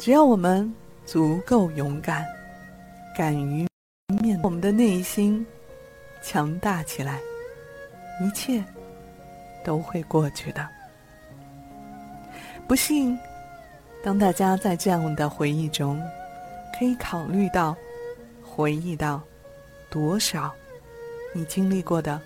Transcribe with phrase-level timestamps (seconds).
[0.00, 0.74] 只要我们
[1.04, 2.24] 足够勇敢，
[3.14, 3.68] 敢于
[4.22, 5.46] 面对，我们的内心
[6.22, 7.20] 强大起来，
[8.22, 8.64] 一切
[9.62, 10.66] 都会过去的。
[12.66, 13.14] 不信，
[14.02, 16.02] 当大家在这样的回忆中，
[16.78, 17.76] 可以考虑到、
[18.42, 19.20] 回忆到
[19.90, 20.50] 多少
[21.34, 22.18] 你经历过的，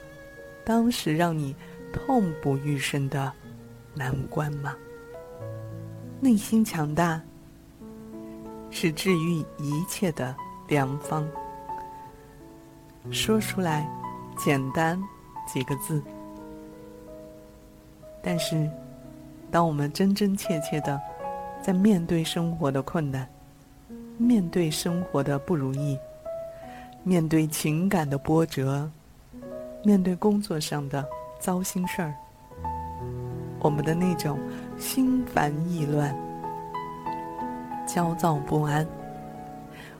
[0.65, 1.57] 当时让你
[1.93, 3.33] 痛不欲生的
[3.95, 4.77] 难关吗？
[6.21, 7.21] 内心强大。
[8.77, 10.35] 是治愈一切的
[10.67, 11.25] 良方。
[13.13, 13.89] 说出来
[14.37, 15.01] 简单
[15.47, 16.03] 几个字，
[18.21, 18.69] 但是
[19.49, 21.01] 当我们真真切切的
[21.63, 23.29] 在面对生活的困难、
[24.19, 25.97] 面对生活的不如意、
[27.05, 28.91] 面对情感的波折、
[29.85, 31.07] 面对工作上的
[31.39, 32.13] 糟心事儿，
[33.61, 34.37] 我们的那种
[34.77, 36.13] 心烦意乱。
[37.87, 38.87] 焦躁不安，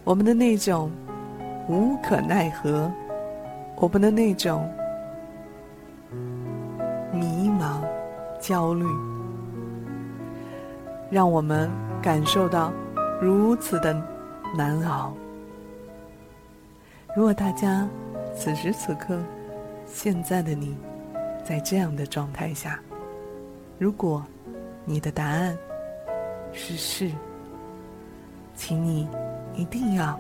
[0.05, 0.91] 我们的那种
[1.69, 2.91] 无可奈何，
[3.77, 4.69] 我们的那种
[7.13, 7.81] 迷茫、
[8.41, 8.85] 焦虑，
[11.11, 11.71] 让我们
[12.03, 12.73] 感受到
[13.21, 13.95] 如此的
[14.57, 15.15] 难熬。
[17.15, 17.89] 如果大家
[18.35, 19.19] 此时此刻，
[19.87, 20.77] 现在的你，
[21.45, 22.81] 在这样的状态下，
[23.79, 24.25] 如果
[24.85, 25.57] 你的答案
[26.53, 27.11] 是是。
[28.57, 29.09] 请你
[29.55, 30.19] 一定要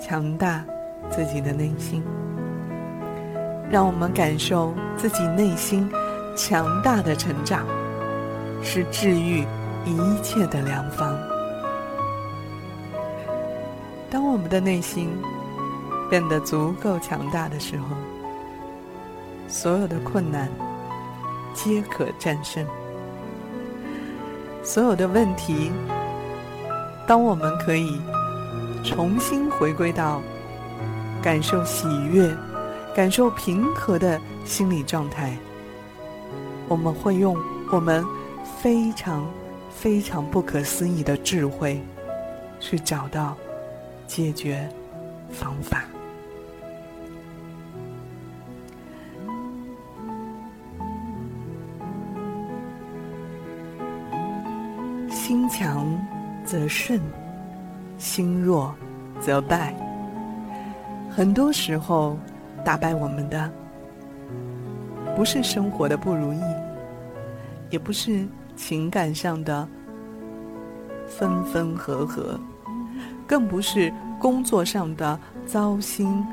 [0.00, 0.64] 强大
[1.10, 2.02] 自己的内心，
[3.70, 5.90] 让我们感受自己内心
[6.36, 7.66] 强大的成长，
[8.62, 9.44] 是治愈
[9.84, 11.16] 一切的良方。
[14.08, 15.10] 当我们的内心
[16.08, 17.96] 变得足够强大的时候，
[19.48, 20.48] 所有的困难
[21.52, 22.64] 皆可战胜，
[24.62, 25.72] 所有的问题。
[27.06, 28.00] 当我们可以
[28.82, 30.20] 重新回归到
[31.22, 32.36] 感受喜悦、
[32.94, 35.36] 感受平和的心理状态，
[36.68, 37.36] 我们会用
[37.70, 38.04] 我们
[38.60, 39.24] 非常
[39.70, 41.80] 非常不可思议的智慧
[42.58, 43.36] 去找到
[44.06, 44.68] 解决
[45.30, 45.84] 方法。
[56.46, 56.98] 则胜，
[57.98, 58.72] 心弱
[59.20, 59.74] 则败。
[61.10, 62.16] 很多时候，
[62.64, 63.50] 打败我们的
[65.16, 66.40] 不是生活的不如意，
[67.70, 68.24] 也不是
[68.54, 69.66] 情感上的
[71.06, 72.38] 分分合合，
[73.26, 76.24] 更不是工作上的糟心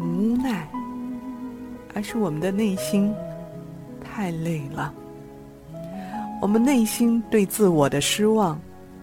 [0.00, 0.68] 无奈，
[1.94, 3.14] 而是我们的内心
[4.02, 4.92] 太累了，
[6.40, 8.58] 我们内心对自我的失望。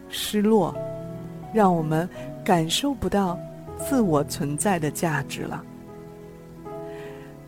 [0.10, 0.74] 失落，
[1.54, 2.08] 让我们
[2.44, 3.40] 感受不到
[3.78, 5.64] 自我存在的价值了。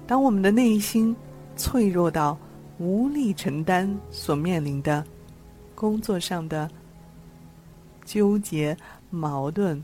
[0.06, 1.16] 当我们的内心
[1.56, 2.38] 脆弱到
[2.78, 5.06] 无力承担所面临的
[5.76, 6.70] 工作上的
[8.06, 8.76] 纠结、
[9.10, 9.84] 矛盾、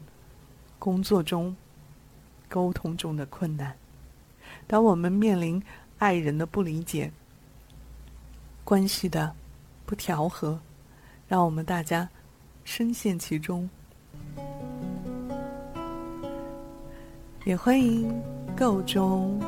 [0.80, 1.56] 工作中
[2.48, 3.74] 沟通中的困难，
[4.68, 5.62] 当我们面临
[5.98, 7.12] 爱人的不理解、
[8.64, 9.34] 关系的
[9.86, 10.60] 不调和，
[11.28, 12.10] 让我们大家。
[12.64, 13.70] 深陷其中，
[17.46, 18.10] 也欢迎
[18.56, 19.40] 够中。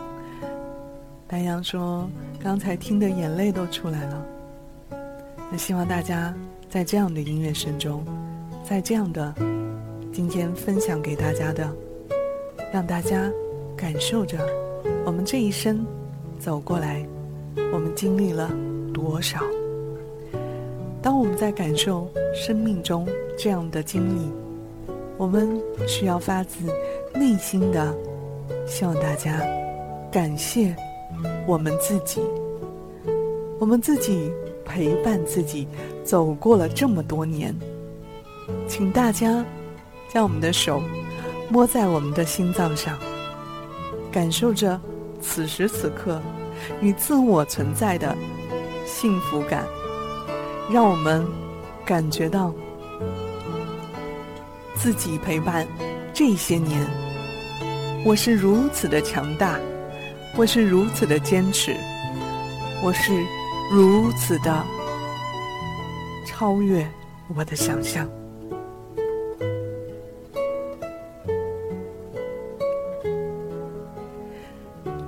[1.28, 2.08] 白羊说
[2.40, 4.26] ：“刚才听的眼泪都出来了。”
[5.50, 6.34] 那希望大家
[6.70, 8.06] 在这样的音乐声中，
[8.64, 9.34] 在这样的
[10.14, 11.76] 今天分享给大家的，
[12.72, 13.32] 让大家
[13.76, 14.38] 感受着
[15.06, 15.86] 我们这一生
[16.40, 17.04] 走过来，
[17.74, 18.52] 我们经历了
[18.94, 19.40] 多少。
[21.06, 23.08] 当我们在感受生命中
[23.38, 24.32] 这样的经历，
[25.18, 26.66] 我们需要发自
[27.14, 27.96] 内心的
[28.66, 29.40] 希望大家
[30.12, 30.76] 感谢
[31.46, 32.22] 我们自己，
[33.60, 34.32] 我们自己
[34.66, 35.68] 陪伴自己
[36.04, 37.56] 走过了这么多年，
[38.68, 39.46] 请大家
[40.12, 40.82] 将我们的手
[41.52, 42.98] 摸在我们的心脏上，
[44.12, 44.82] 感受着
[45.22, 46.20] 此时此刻
[46.82, 48.18] 与自我存在的
[48.88, 49.68] 幸福感。
[50.68, 51.26] 让我们
[51.86, 52.54] 感觉到
[54.74, 55.66] 自己陪伴
[56.12, 56.86] 这些年，
[58.04, 59.60] 我是如此的强大，
[60.36, 61.76] 我是如此的坚持，
[62.84, 63.14] 我是
[63.72, 64.64] 如此的
[66.26, 66.86] 超越
[67.36, 68.10] 我的想象。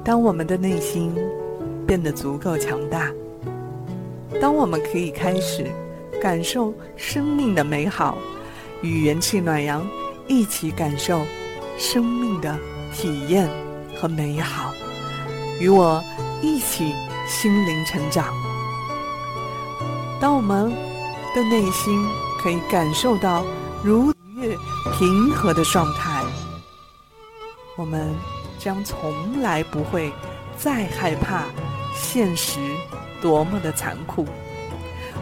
[0.04, 1.14] 当我们的内心
[1.86, 3.12] 变得足够强大。
[4.42, 5.66] 当我们可以开始
[6.22, 8.18] 感受生命的美好，
[8.82, 9.88] 与元气暖阳
[10.28, 11.26] 一起感受
[11.78, 12.58] 生命的
[12.94, 13.50] 体验
[14.00, 14.74] 和美好，
[15.60, 16.04] 与我
[16.42, 16.94] 一起
[17.28, 18.34] 心灵成长。
[20.20, 20.72] 当我们
[21.36, 22.06] 的内心
[22.42, 23.46] 可以感受到
[23.84, 24.56] 如月
[24.98, 26.24] 平和的状态，
[27.78, 28.14] 我们
[28.60, 30.12] 将从来不会
[30.58, 31.46] 再害怕
[31.96, 32.60] 现实
[33.22, 34.26] 多么的残酷，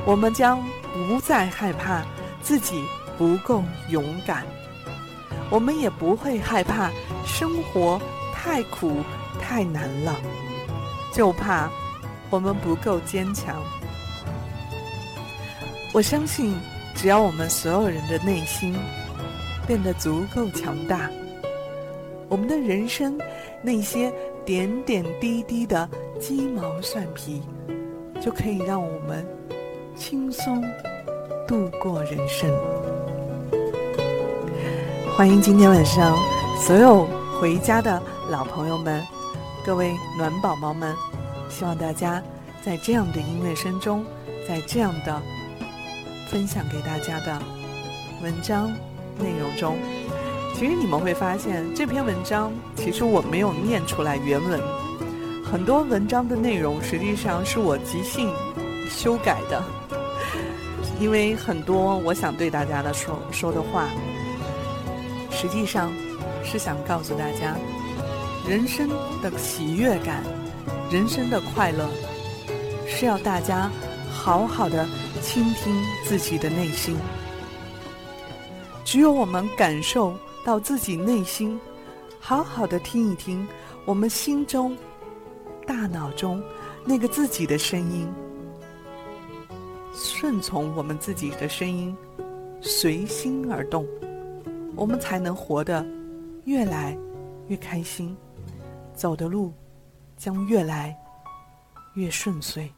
[0.06, 0.64] 我们将
[0.94, 2.04] 不再害怕
[2.42, 2.84] 自己
[3.18, 4.44] 不够勇敢，
[5.50, 6.92] 我们也不会害怕
[7.26, 8.00] 生活
[8.34, 8.98] 太苦
[9.42, 10.16] 太难了，
[11.14, 11.70] 就怕
[12.30, 13.62] 我们不够坚强。
[15.94, 16.54] 我相信，
[16.94, 18.76] 只要我们所有人的内心
[19.66, 21.10] 变得足够强大，
[22.28, 23.18] 我们的人生
[23.62, 24.12] 那些
[24.46, 25.90] 点点滴滴的
[26.20, 27.42] 鸡毛蒜皮，
[28.26, 29.24] 就可以让我们
[29.96, 30.60] 轻松
[31.48, 32.50] 度过人生。
[35.16, 36.18] 欢迎今天晚上
[36.60, 37.08] 所有
[37.40, 38.02] 回家的
[38.32, 39.00] 老朋友们，
[39.64, 40.92] 各位暖宝宝们，
[41.52, 42.20] 希望大家
[42.64, 44.04] 在这样的音乐声中，
[44.48, 45.22] 在这样的。
[46.32, 47.40] 分享给大家的
[48.24, 48.72] 文章
[49.20, 49.78] 内容中，
[50.56, 54.60] 其实你们会发现这篇文章其实我没有念出来原文，
[55.52, 58.30] 很多文章的内容实际上是我即兴
[58.90, 59.64] 修改的，
[61.00, 63.88] 因为很多我想对大家的说说的话，
[65.30, 65.92] 实际上
[66.44, 67.56] 是想告诉大家，
[68.48, 68.90] 人生
[69.22, 70.24] 的喜悦感，
[70.92, 71.90] 人生的快乐，
[72.88, 73.72] 是要大家
[74.12, 74.86] 好好的。
[75.22, 76.96] 倾听自己的内心，
[78.84, 80.14] 只有我们感受
[80.44, 81.60] 到自己内心，
[82.20, 83.48] 好好的听一听
[83.86, 84.78] 我们心中、
[85.66, 86.42] 大脑中
[86.86, 88.08] 那个自己的声音，
[89.94, 91.96] 顺从我们自己的声音，
[92.62, 93.86] 随心而动，
[94.76, 95.86] 我们才能活得
[96.46, 96.98] 越来
[97.48, 98.16] 越开心，
[98.94, 99.54] 走的路
[100.16, 100.96] 将越来
[101.96, 102.72] 越顺遂。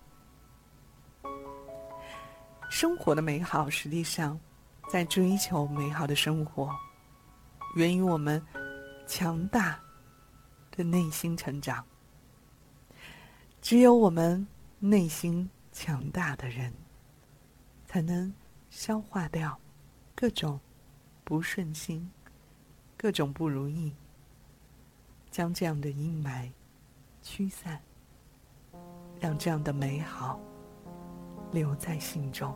[2.69, 4.39] 生活的美好，实际上，
[4.89, 6.69] 在追求美好的生活，
[7.75, 8.41] 源于我们
[9.05, 9.79] 强大
[10.71, 11.83] 的内心成长。
[13.69, 14.47] 只有我们
[14.79, 16.71] 内心强大的人，
[17.85, 18.33] 才能
[18.69, 19.59] 消化掉
[20.15, 20.57] 各种
[21.25, 22.09] 不顺心、
[22.95, 23.93] 各种不如意，
[25.29, 26.49] 将这样的阴霾
[27.21, 27.81] 驱散，
[29.19, 30.39] 让这样的美好。
[31.51, 32.55] 留在心中。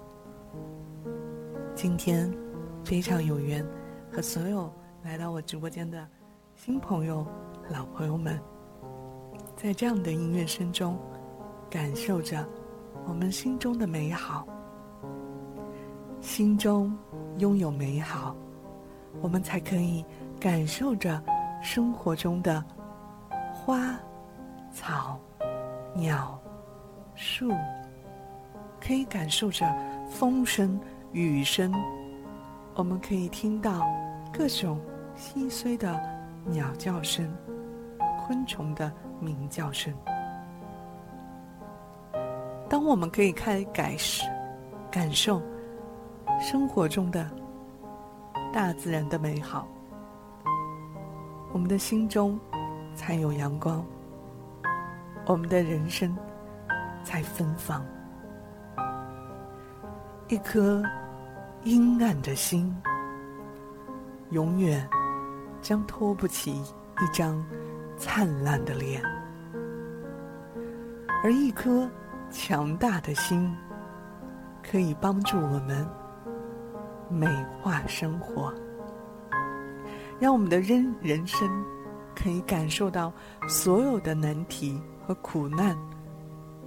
[1.76, 2.34] 今天
[2.86, 3.68] 非常有缘，
[4.14, 4.74] 和所有
[5.04, 6.08] 来到我直播间的
[6.56, 7.28] 新朋友、
[7.70, 8.42] 老朋友们，
[9.62, 10.98] 在这样的音乐声中，
[11.70, 12.44] 感受着
[13.08, 14.48] 我们心中的美好。
[16.20, 16.92] 心中
[17.38, 18.36] 拥有美好，
[19.22, 20.04] 我们才可以
[20.40, 21.22] 感受着
[21.62, 22.64] 生活中的
[23.54, 23.96] 花、
[24.74, 25.20] 草、
[25.94, 26.42] 鸟、
[27.14, 27.52] 树。
[28.84, 29.64] 可以感受着
[30.10, 30.80] 风声、
[31.12, 31.72] 雨声，
[32.74, 33.88] 我们可以听到
[34.34, 34.82] 各种
[35.16, 36.02] 细碎的
[36.48, 37.32] 鸟叫声、
[38.26, 39.94] 昆虫的鸣叫声。
[42.70, 44.26] 当我们可以开感受、
[44.90, 45.42] 感受
[46.40, 47.30] 生活中的
[48.54, 49.68] 大自然的美好，
[51.52, 52.40] 我们的心中
[52.96, 53.86] 才有阳光，
[55.26, 56.16] 我们的人生
[57.04, 57.86] 才芬芳。
[60.30, 60.82] 一颗
[61.64, 62.74] 阴暗的心，
[64.30, 64.88] 永远
[65.62, 67.44] 将托不起一张
[68.02, 69.00] 灿烂的脸；
[71.24, 71.88] 而一颗
[72.32, 73.56] 强大的心，
[74.64, 75.88] 可以帮助我们
[77.08, 77.28] 美
[77.62, 78.52] 化生活，
[80.20, 81.48] 让我们的人人生
[82.16, 83.14] 可以感受到
[83.48, 85.78] 所有的难题和苦难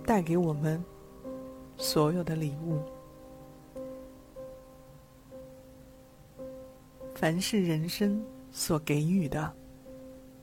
[0.06, 0.82] 带给我们
[1.76, 2.80] 所有的礼物。
[7.16, 9.52] 凡是人生所给予的，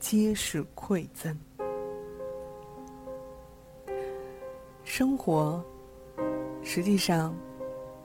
[0.02, 1.32] 皆是馈赠。
[4.82, 5.64] 生活
[6.60, 7.32] 实际上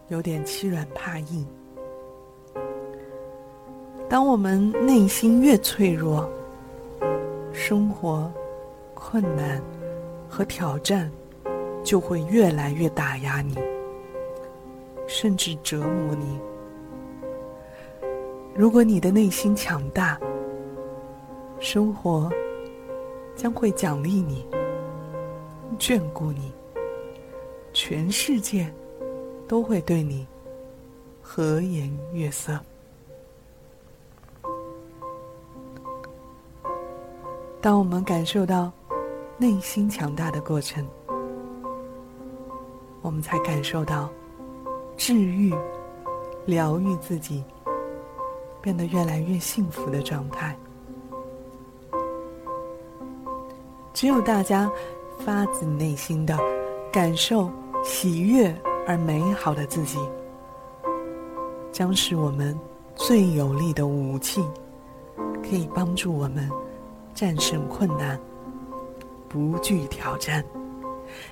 [0.10, 1.46] 有点欺软怕硬。
[4.08, 6.30] 当我们内心越脆弱，
[7.52, 8.32] 生活
[8.94, 9.60] 困难
[10.30, 11.12] 和挑战
[11.84, 13.56] 就会越来越打压你，
[15.08, 16.40] 甚至折磨你。
[18.54, 20.20] 如果你的内心强大，
[21.60, 22.30] 生活
[23.36, 24.46] 将会奖励你
[25.80, 26.52] 眷顾你
[27.74, 28.72] 全世界
[29.48, 30.28] 都会对你
[31.22, 32.60] 和颜悦色
[37.60, 38.72] 当我们感受到
[39.38, 40.88] 内心强大的过程
[43.02, 44.10] 我们才感受到
[44.96, 45.54] 治愈
[46.46, 47.44] 疗愈自己
[48.62, 50.56] 变得越来越幸福的状态
[53.98, 54.72] 只有大家
[55.18, 56.38] 发自内心的
[56.94, 57.50] 感受
[57.84, 59.98] 喜悦而美好的自己，
[61.72, 62.56] 将是我们
[62.94, 64.48] 最有力的武器，
[65.42, 66.48] 可以帮助我们
[67.16, 68.20] 战胜困难，
[69.28, 70.46] 不惧挑战。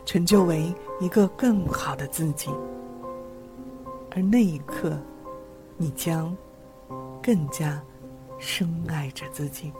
[0.03, 2.49] 成就为一个更好的自己，
[4.15, 4.97] 而那一刻，
[5.77, 6.35] 你将
[7.21, 7.79] 更加
[8.39, 9.71] 深爱着自己。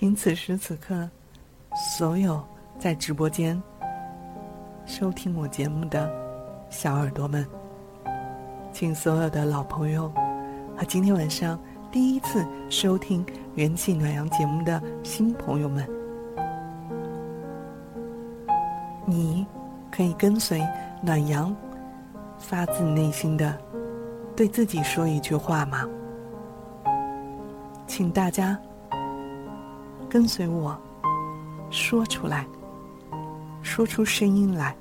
[0.00, 1.10] 请此时此刻，
[1.74, 2.40] 所有
[2.78, 3.60] 在直播间
[4.86, 6.08] 收听我节目的
[6.70, 7.44] 小耳朵们，
[8.72, 10.08] 请所有的老朋友
[10.76, 11.58] 和今天晚上。
[11.90, 13.26] 第一次收听
[13.56, 15.84] 元气暖阳节目的新朋友们，
[19.04, 19.44] 你
[19.90, 20.64] 可以跟随
[21.02, 21.52] 暖阳
[22.38, 23.52] 发自内心的
[24.36, 25.84] 对自己说一句话吗？
[27.88, 28.56] 请大家
[30.08, 30.76] 跟随我
[31.70, 32.46] 说出来，
[33.62, 34.74] 说出声音来，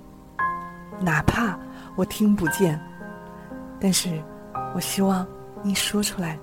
[0.99, 1.57] 哪怕
[1.95, 2.79] 我听不见，
[3.79, 4.23] 但是
[4.73, 5.27] 我希望
[5.61, 6.37] 你说出来。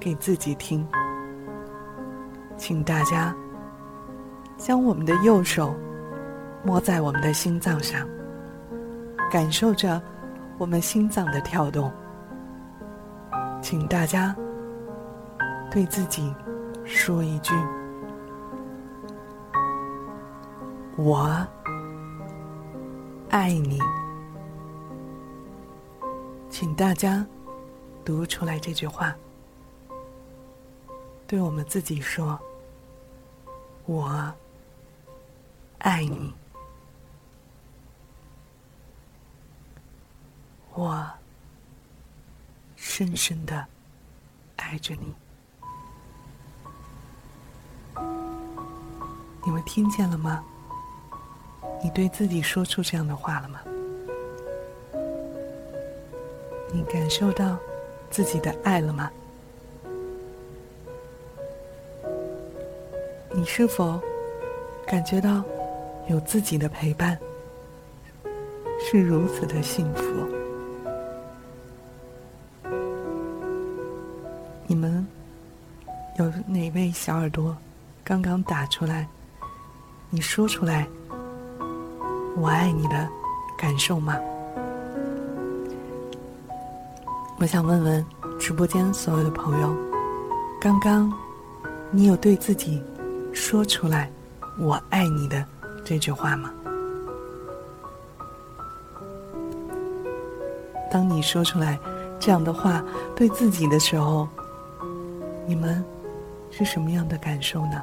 [0.00, 0.86] 给自己听，
[2.58, 3.34] 请大家
[4.58, 5.74] 将我们的右手
[6.62, 8.06] 摸在我们的心脏上，
[9.30, 10.02] 感受着
[10.58, 11.90] 我们心脏的跳动。
[13.62, 14.36] 请大家
[15.70, 16.34] 对自己
[16.84, 17.52] 说一句
[20.96, 21.46] ：“我
[23.30, 23.78] 爱你。”
[26.50, 27.26] 请大家
[28.04, 29.16] 读出来这句话。
[31.26, 32.38] 对我们自己说
[33.86, 34.32] ：“我
[35.78, 36.32] 爱你，
[40.74, 41.10] 我
[42.76, 43.66] 深深的
[44.56, 45.14] 爱着你。”
[49.44, 50.42] 你们听见了吗？
[51.82, 53.60] 你对自己说出这样的话了吗？
[56.72, 57.58] 你感受到
[58.10, 59.10] 自己的爱了吗？
[63.30, 64.00] 你是否
[64.86, 65.44] 感觉到
[66.08, 67.18] 有自己的陪伴，
[68.80, 70.02] 是如此的幸福？
[74.66, 75.06] 你们
[76.18, 77.56] 有哪位小耳朵
[78.04, 79.08] 刚刚打出来？
[80.10, 80.86] 你说出来
[82.36, 83.08] “我爱你”的
[83.56, 84.20] 感受吗？
[87.38, 88.04] 我想问问
[88.38, 89.74] 直播间所有的朋友，
[90.60, 91.10] 刚刚
[91.90, 92.82] 你有对自己？
[93.32, 94.10] 说出来
[94.60, 95.42] “我爱你”的
[95.82, 96.52] 这句话吗？
[100.90, 101.80] 当你说出来
[102.20, 102.84] 这样的话
[103.16, 104.28] 对自己的时候，
[105.46, 105.82] 你们
[106.50, 107.82] 是什么样的感受呢？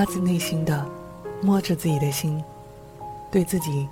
[0.00, 0.82] 发自内心的
[1.42, 2.42] 摸着自己的心，
[3.30, 3.86] 对自己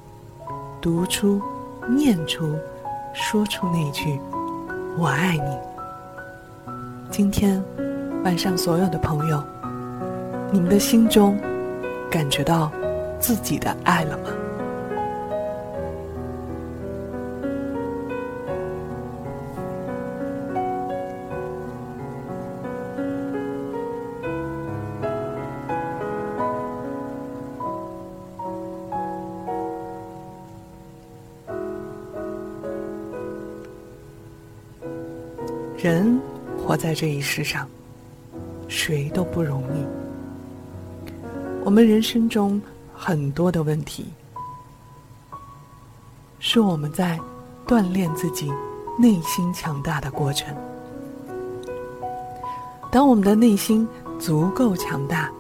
[0.81, 1.39] 读出、
[1.87, 2.57] 念出、
[3.13, 4.19] 说出那句
[4.97, 5.59] “我爱你”，
[7.13, 7.63] 今天
[8.25, 9.45] 晚上所有的朋友，
[10.51, 11.39] 你们的心中
[12.11, 12.73] 感觉到
[13.21, 14.48] 自己的爱了吗？
[36.99, 37.69] 这一世上，
[38.67, 39.87] 谁都不容易。
[41.65, 42.61] 我们人生中
[42.93, 44.07] 很多的问题，
[46.41, 47.17] 是我们在
[47.69, 48.53] 锻炼自己
[48.99, 50.53] 内心强大的过程。
[52.91, 53.87] 当我们的内心
[54.19, 55.31] 足够强大，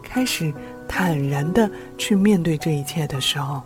[0.00, 0.54] 开始
[0.86, 3.60] 坦然的去面对这一切的时候，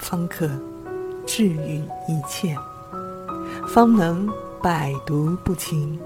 [0.00, 0.50] 方可。
[1.24, 1.76] 治愈
[2.08, 2.58] 一切，
[3.72, 4.28] 方能
[4.62, 5.98] 百毒不侵。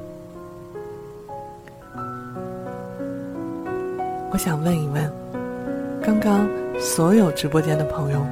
[4.30, 5.12] 我想问一问，
[6.00, 8.25] 刚刚所有直播间的朋友，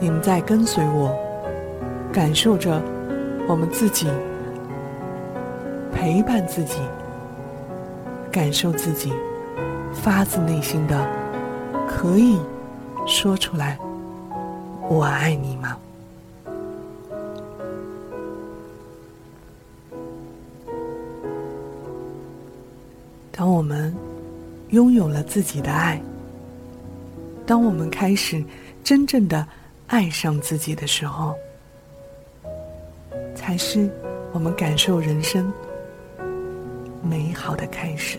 [0.00, 1.16] 你们在跟随我，
[2.12, 2.82] 感受着
[3.46, 4.08] 我们自己
[5.92, 6.80] 陪伴自己，
[8.32, 9.12] 感受自己
[9.92, 11.08] 发自内心的
[11.86, 12.36] 可以
[13.06, 13.78] 说出来
[14.90, 15.76] “我爱你”吗？
[24.76, 25.98] 拥有了自己的爱，
[27.46, 28.44] 当我们开始
[28.84, 29.48] 真正的
[29.86, 31.34] 爱上自己的时候，
[33.34, 33.88] 才是
[34.34, 35.50] 我们感受人生
[37.02, 38.18] 美好的开始。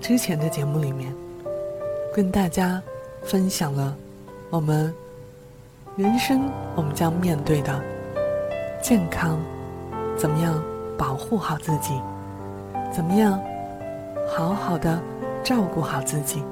[0.00, 1.12] 之前的节目里面，
[2.14, 2.82] 跟大家
[3.22, 3.96] 分享了
[4.48, 4.92] 我们
[5.96, 7.82] 人生我们将面对的
[8.82, 9.38] 健康，
[10.16, 10.62] 怎么样
[10.96, 12.00] 保护好自己，
[12.94, 13.38] 怎么样
[14.34, 14.98] 好好的
[15.44, 16.42] 照顾好自己，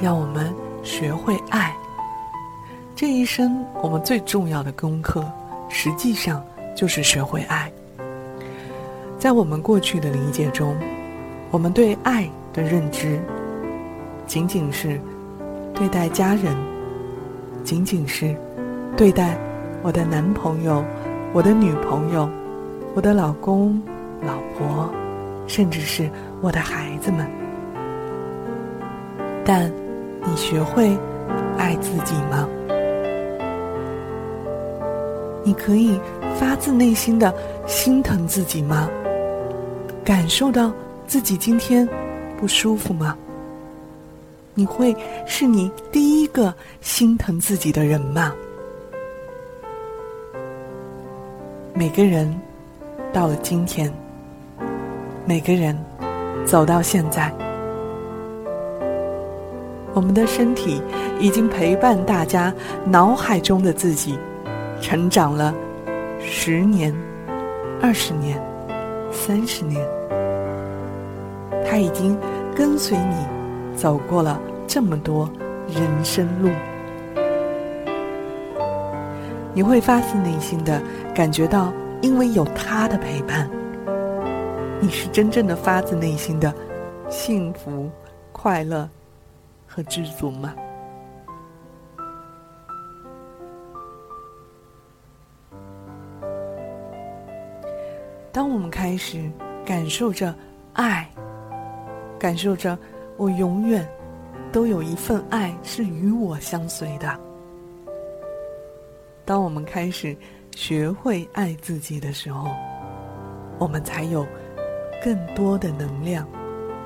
[0.00, 1.74] 让我们学会爱。
[2.94, 5.24] 这一生我们最重要的功课，
[5.68, 6.44] 实际上
[6.74, 7.70] 就是学会爱。
[9.18, 10.76] 在我们过去的理解中。
[11.50, 13.18] 我们对爱的认知，
[14.26, 15.00] 仅仅是
[15.74, 16.54] 对待家人，
[17.64, 18.34] 仅仅是
[18.96, 19.38] 对待
[19.82, 20.84] 我的男朋友、
[21.32, 22.28] 我的女朋友、
[22.94, 23.80] 我的老公、
[24.22, 24.90] 老婆，
[25.46, 26.10] 甚至是
[26.40, 27.26] 我的孩子们。
[29.44, 29.70] 但
[30.24, 30.98] 你学会
[31.56, 32.48] 爱自己吗？
[35.44, 36.00] 你可以
[36.38, 37.32] 发自内心的
[37.66, 38.90] 心疼自己吗？
[40.04, 40.72] 感受到？
[41.06, 41.88] 自己今天
[42.36, 43.16] 不舒服吗？
[44.54, 48.34] 你会是你第一个心疼自己的人吗？
[51.72, 52.34] 每个人
[53.12, 53.92] 到了今天，
[55.24, 55.78] 每个人
[56.44, 57.32] 走到现在，
[59.94, 60.82] 我们的身体
[61.20, 62.52] 已经陪伴大家
[62.84, 64.18] 脑海中的自己
[64.80, 65.54] 成长了
[66.20, 66.92] 十年、
[67.80, 68.42] 二十年、
[69.12, 69.95] 三十年。
[71.76, 72.18] 他已经
[72.56, 75.30] 跟随你走过了这么多
[75.68, 76.48] 人生路，
[79.52, 80.80] 你会发自内心的
[81.14, 83.46] 感觉到，因为有他的陪伴，
[84.80, 86.50] 你是真正的发自内心的
[87.10, 87.90] 幸福、
[88.32, 88.88] 快乐
[89.66, 90.54] 和知足吗？
[98.32, 99.30] 当我们开始
[99.62, 100.34] 感受着
[100.72, 101.06] 爱。
[102.18, 102.78] 感受着，
[103.16, 103.86] 我永远
[104.52, 107.18] 都有一份爱是与我相随的。
[109.24, 110.16] 当我们开始
[110.54, 112.48] 学会爱自己的时候，
[113.58, 114.26] 我们才有
[115.04, 116.26] 更多的能量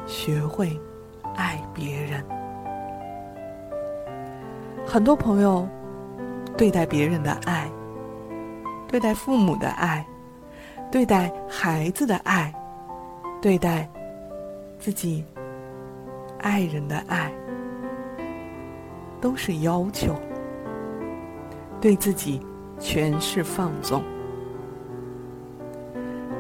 [0.07, 0.79] 学会
[1.37, 2.25] 爱别人。
[4.87, 5.69] 很多朋友
[6.57, 7.71] 对待别人的爱，
[8.89, 10.05] 对待父母的爱，
[10.91, 12.53] 对待孩子的爱，
[13.41, 13.89] 对待。
[14.81, 15.23] 自己
[16.39, 17.31] 爱人的爱，
[19.21, 20.15] 都是要求；
[21.79, 22.41] 对自己
[22.79, 24.03] 全是放纵。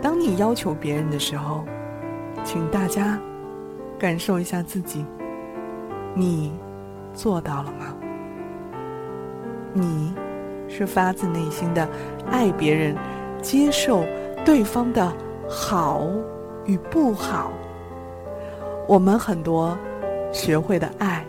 [0.00, 1.66] 当你要求别人的时候，
[2.42, 3.20] 请大家
[3.98, 5.04] 感受一下自己，
[6.14, 6.50] 你
[7.12, 7.94] 做到了吗？
[9.74, 10.14] 你
[10.66, 11.86] 是发自内心的
[12.30, 12.96] 爱别人，
[13.42, 14.02] 接受
[14.46, 15.14] 对方的
[15.46, 16.08] 好
[16.64, 17.52] 与不好。
[18.90, 19.78] 我们很多
[20.32, 21.24] 学会的爱，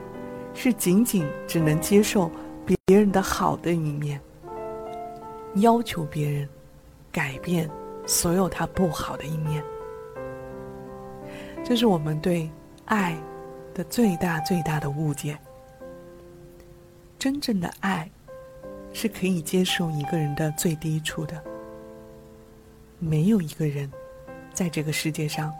[0.51, 2.31] 是仅仅只能接受
[2.65, 4.19] 别人的好的一面，
[5.57, 6.49] 要求别人
[7.11, 7.69] 改变
[8.07, 9.63] 所有他不好的一面。
[11.63, 12.49] 这是我们对
[12.85, 13.15] 爱
[13.75, 15.37] 的最大最大的误解。
[17.19, 18.09] 真正的爱，
[18.91, 21.39] 是可以接受一个人的最低处的。
[22.97, 23.87] 没有一个人，
[24.51, 25.53] 在这个世界上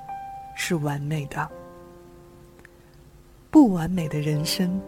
[0.55, 1.47] 是完美的。
[3.51, 4.81] 不完美的人生，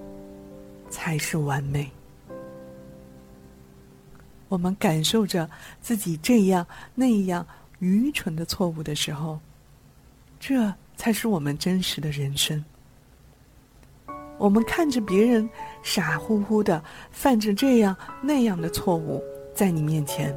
[0.90, 1.92] 才是完美。
[4.48, 5.50] 我们感受着
[5.82, 7.46] 自己这样那样
[7.80, 9.38] 愚蠢的错误的时候，
[10.40, 12.64] 这才是我们真实的人生。
[14.38, 15.48] 我们看着别人
[15.84, 19.22] 傻乎乎的犯着这样那样的错误，
[19.54, 20.34] 在你面前，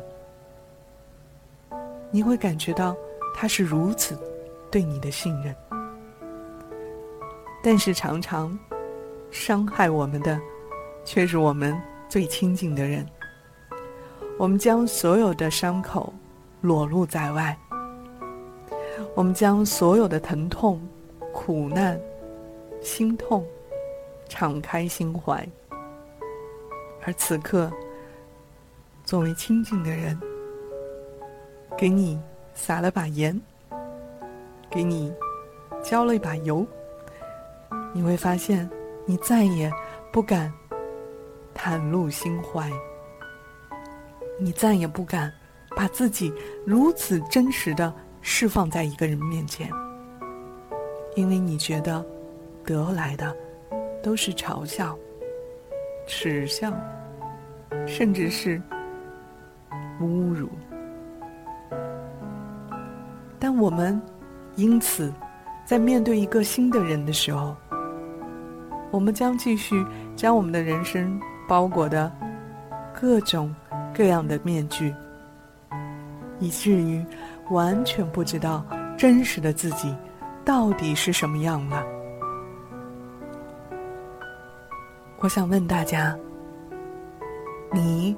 [2.10, 2.96] 你会感觉到
[3.36, 4.18] 他是如此
[4.68, 5.54] 对你的信任。
[7.62, 8.56] 但是常常
[9.30, 10.40] 伤害我们的，
[11.04, 11.76] 却是我们
[12.08, 13.04] 最亲近的人。
[14.38, 16.12] 我们将所有的伤口
[16.60, 17.56] 裸露在外，
[19.14, 20.80] 我们将所有的疼痛、
[21.32, 21.98] 苦难、
[22.80, 23.44] 心痛
[24.28, 25.46] 敞开心怀，
[27.04, 27.72] 而此刻，
[29.04, 30.20] 作为亲近的人，
[31.76, 32.20] 给你
[32.54, 33.40] 撒了把盐，
[34.70, 35.12] 给你
[35.82, 36.66] 浇了一把油。
[37.92, 38.68] 你会发现，
[39.04, 39.72] 你再也
[40.12, 40.52] 不敢
[41.54, 42.70] 袒露心怀，
[44.38, 45.32] 你再也不敢
[45.74, 46.32] 把自己
[46.64, 49.70] 如此真实的释放在一个人面前，
[51.14, 52.04] 因为你觉得
[52.64, 53.34] 得来的
[54.02, 54.98] 都是嘲笑、
[56.06, 56.72] 耻笑，
[57.86, 58.60] 甚至是
[60.00, 60.48] 侮辱。
[63.38, 64.00] 但我们
[64.56, 65.12] 因此
[65.66, 67.56] 在面对一个新的人的时候，
[68.92, 72.10] 我们将继续将我们的人生包裹的
[72.94, 73.52] 各种
[73.92, 74.94] 各样的面具，
[76.38, 77.04] 以至于
[77.50, 78.64] 完全不知道
[78.96, 79.92] 真实的自己
[80.44, 81.84] 到底是什么样了。
[85.18, 86.16] 我想问大家：
[87.72, 88.16] 你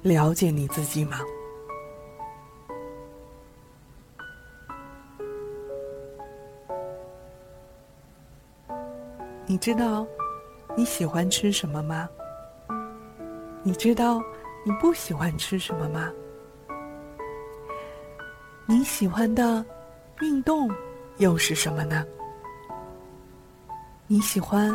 [0.00, 1.18] 了解你自己吗？
[9.46, 10.06] 你知道
[10.74, 12.08] 你喜欢吃什么吗？
[13.62, 14.22] 你知道
[14.64, 16.10] 你不喜欢吃什么吗？
[18.66, 19.62] 你喜欢的
[20.22, 20.70] 运动
[21.18, 22.06] 又是什么呢？
[24.06, 24.72] 你喜欢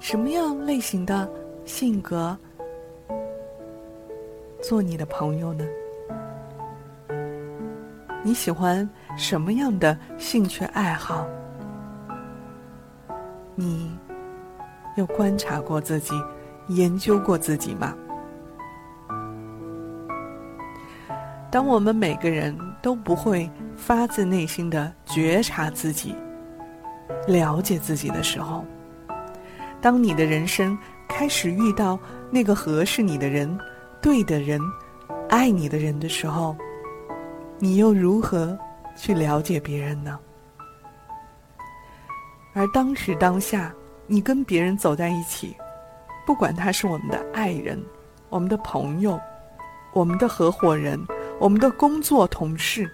[0.00, 1.30] 什么样类型的
[1.66, 2.36] 性格
[4.62, 5.66] 做你的朋友呢？
[8.22, 11.28] 你喜欢什么样的兴趣爱好？
[13.54, 13.96] 你
[14.96, 16.14] 有观察过自己、
[16.68, 17.94] 研究过自己吗？
[21.50, 26.14] 当我们每个人都不会发自内心的觉察自己、
[27.28, 28.64] 了解自己的时候，
[29.80, 30.76] 当你的人生
[31.08, 31.96] 开始遇到
[32.28, 33.56] 那个合适你的人、
[34.02, 34.60] 对的人、
[35.28, 36.56] 爱你的人的时候，
[37.60, 38.58] 你又如何
[38.96, 40.18] 去了解别人呢？
[42.54, 43.74] 而当时当下，
[44.06, 45.56] 你跟别人走在一起，
[46.24, 47.82] 不管他是我们的爱人、
[48.28, 49.20] 我们的朋友、
[49.92, 50.98] 我们的合伙人、
[51.40, 52.88] 我们的工作同事，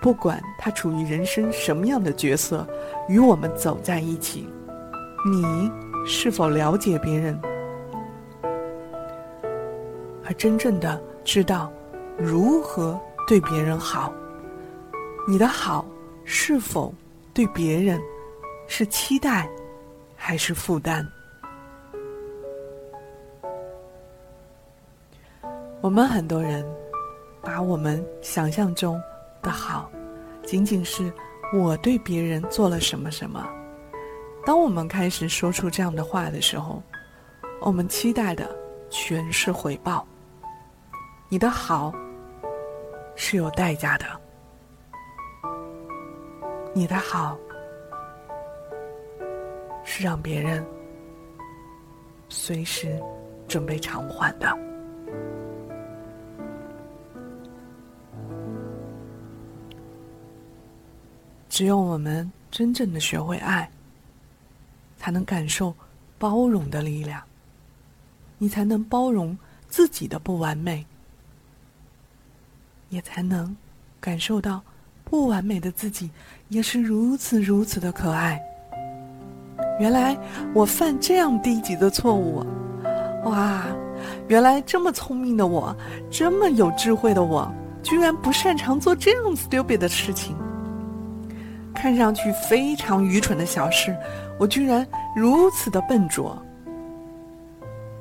[0.00, 2.66] 不管他处于人生什么样的角色，
[3.08, 4.48] 与我们走在一起，
[5.30, 5.70] 你
[6.06, 7.38] 是否了解别人，
[10.24, 11.70] 而真正的知道
[12.16, 14.10] 如何对别人好？
[15.26, 15.84] 你的好
[16.24, 16.94] 是否
[17.34, 18.00] 对别人？
[18.68, 19.48] 是期待，
[20.14, 21.04] 还是负担？
[25.80, 26.64] 我们很多人
[27.42, 29.00] 把我们想象中
[29.42, 29.90] 的好，
[30.44, 31.10] 仅仅是
[31.52, 33.48] 我对别人做了什么什么。
[34.44, 36.82] 当我们开始说出这样的话的时候，
[37.60, 38.54] 我们期待的
[38.90, 40.06] 全是回报。
[41.30, 41.92] 你的好
[43.16, 44.06] 是有代价的，
[46.74, 47.36] 你的好。
[49.90, 50.62] 是让别人
[52.28, 53.02] 随时
[53.48, 54.54] 准备偿还的。
[61.48, 63.68] 只有我们真正的学会爱，
[64.98, 65.74] 才能感受
[66.18, 67.20] 包容的力量。
[68.36, 69.36] 你才能包容
[69.68, 70.84] 自己的不完美，
[72.90, 73.56] 也才能
[73.98, 74.62] 感受到
[75.02, 76.10] 不完美的自己
[76.50, 78.38] 也是如此如此的可爱。
[79.78, 80.16] 原来
[80.54, 82.44] 我犯这样低级的错误，
[83.24, 83.62] 哇！
[84.28, 85.74] 原来这么聪明的我，
[86.10, 87.50] 这么有智慧的我，
[87.82, 90.36] 居然不擅长做这样 stupid 的事情。
[91.74, 93.96] 看上去非常愚蠢的小事，
[94.38, 94.86] 我居然
[95.16, 96.36] 如此的笨拙。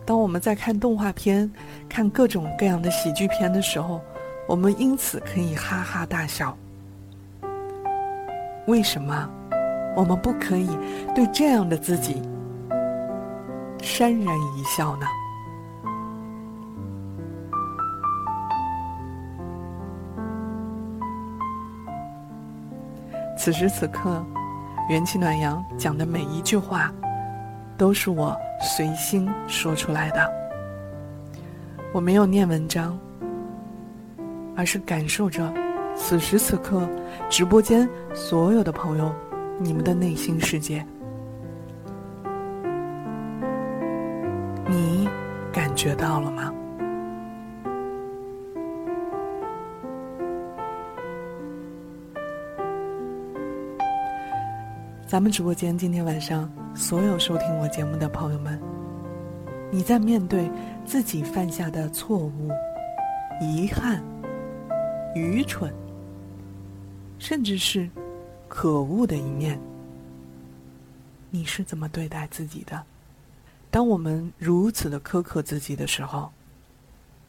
[0.03, 1.49] 当我们在看动画片、
[1.87, 4.01] 看各种各样的喜剧片的时候，
[4.47, 6.57] 我们因此可以哈哈大笑。
[8.65, 9.29] 为什么？
[9.97, 10.69] 我们不可以
[11.15, 12.21] 对这样的自己
[13.79, 15.07] 潸然一笑呢？
[23.35, 24.23] 此时此刻，
[24.87, 26.93] 元气暖阳讲的每一句话，
[27.75, 30.31] 都是我随心说出来的。
[31.91, 32.95] 我没有念文章，
[34.55, 35.51] 而是感受着
[35.95, 36.87] 此时此刻
[37.31, 39.11] 直播间所有的朋友，
[39.59, 40.85] 你们的内心世界。
[44.69, 45.09] 你
[45.51, 46.53] 感觉到了吗？
[55.07, 58.59] 咱们直播间今天晚上所有收听我节目的朋友们，
[59.71, 60.51] 你在面对
[60.85, 62.51] 自己犯下的错误、
[63.41, 64.03] 遗憾、
[65.15, 65.73] 愚蠢，
[67.17, 67.89] 甚至是
[68.47, 69.59] 可恶的一面，
[71.29, 72.83] 你是怎么对待自己的？
[73.69, 76.31] 当我们如此的苛刻自己的时候，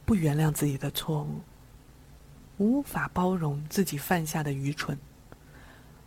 [0.04, 1.40] 不原谅自己的错误，
[2.58, 4.98] 无法包容自己犯下的愚蠢，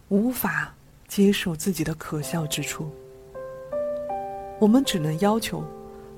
[0.10, 0.74] 无法。
[1.08, 2.89] 接受自己的可笑之处，
[4.62, 5.62] 我们只能要求，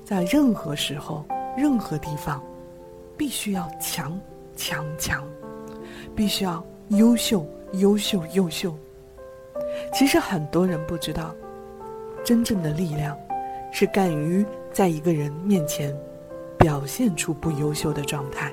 [0.04, 1.26] 在任何时候、
[1.58, 2.40] 任何地方，
[3.18, 4.16] 必须要强、
[4.54, 5.26] 强、强，
[6.14, 8.74] 必须要优秀、优秀、优秀。
[9.92, 11.34] 其实很多人不知道，
[12.24, 13.16] 真正的力量，
[13.72, 15.94] 是敢于在一个人面前，
[16.58, 18.52] 表现出不优秀的状态。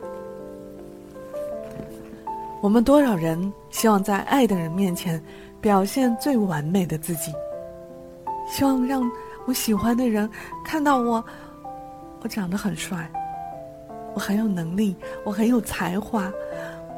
[2.62, 5.22] 我们多少人希望在爱的人面前？
[5.60, 7.32] 表现最完美的自己，
[8.50, 9.04] 希望让
[9.46, 10.28] 我喜欢的人
[10.66, 11.24] 看到我，
[12.24, 13.08] 我长得很帅，
[14.16, 16.34] 我很有能力，我很有才华，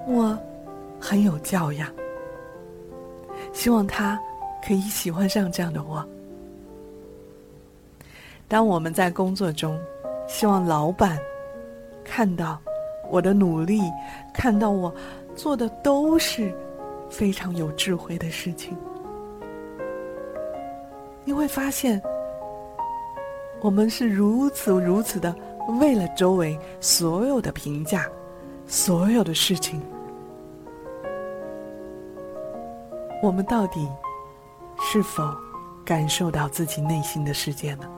[0.07, 0.39] 我
[1.03, 1.91] 很有教养。
[3.51, 4.17] 希望他
[4.65, 6.07] 可以喜欢上这样的我。
[8.47, 9.77] 当我们在工作中，
[10.27, 11.19] 希望老板
[12.03, 12.57] 看到
[13.09, 13.81] 我的努力，
[14.33, 14.93] 看到我
[15.35, 16.53] 做的都是。
[17.09, 18.75] 非常有智慧的事情，
[21.23, 22.01] 你会发现，
[23.61, 25.35] 我们是如此如此的
[25.79, 28.09] 为了周围所有的评价，
[28.65, 29.79] 所有的事情，
[33.23, 33.89] 我们到底
[34.81, 35.23] 是否
[35.85, 37.89] 感受到自己内心的世界呢？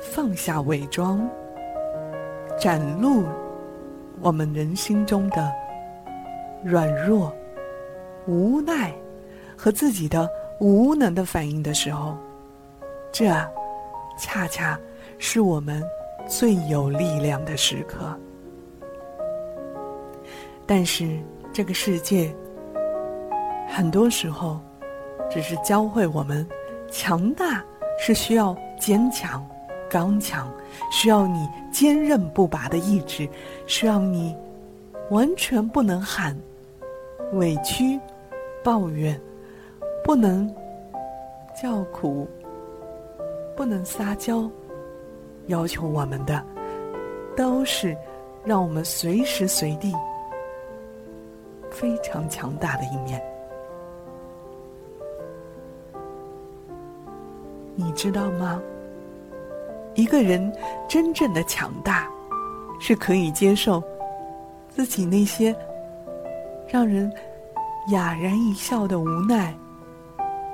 [0.00, 1.28] 放下伪装。
[2.56, 3.24] 展露
[4.20, 5.52] 我们人心中的
[6.62, 7.34] 软弱、
[8.28, 8.94] 无奈
[9.56, 12.16] 和自己的无能的反应的时候，
[13.10, 13.26] 这
[14.16, 14.78] 恰恰
[15.18, 15.82] 是我们
[16.28, 18.16] 最有力量的时刻。
[20.68, 21.18] 但是
[21.50, 22.30] 这个世界
[23.66, 24.60] 很多时候
[25.30, 26.46] 只是教会我们，
[26.90, 27.64] 强大
[27.98, 29.44] 是需要坚强。
[29.90, 30.52] 刚强，
[30.92, 33.26] 需要你坚韧不拔的意志，
[33.66, 34.36] 需要你
[35.08, 36.36] 完全不能喊
[37.32, 37.98] 委屈、
[38.62, 39.18] 抱怨，
[40.04, 40.54] 不能
[41.62, 42.28] 叫苦，
[43.56, 44.46] 不能撒娇。
[45.46, 46.44] 要求我们的，
[47.34, 47.96] 都是
[48.44, 49.94] 让我们随时随地
[51.78, 53.22] 非常强大的一面。
[57.76, 58.60] 你知道吗？
[59.94, 60.52] 一个人
[60.88, 62.08] 真正的强大，
[62.80, 63.80] 是可以接受
[64.68, 65.54] 自己那些
[66.66, 67.12] 让人
[67.92, 69.54] 哑然一笑的无奈、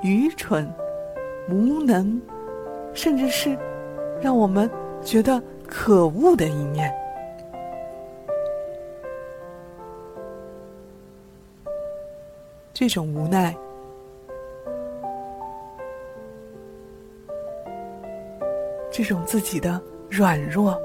[0.03, 0.71] 愚蠢、
[1.49, 2.21] 无能，
[2.93, 3.57] 甚至是
[4.21, 4.69] 让我们
[5.01, 6.93] 觉得可恶的一面。
[12.75, 13.55] 这种无奈。
[18.91, 20.77] 这种自己的软弱，